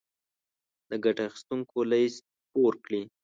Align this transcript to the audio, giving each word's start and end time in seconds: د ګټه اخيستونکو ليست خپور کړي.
د 0.89 0.91
ګټه 1.03 1.23
اخيستونکو 1.29 1.77
ليست 1.91 2.23
خپور 2.45 2.73
کړي. 2.85 3.01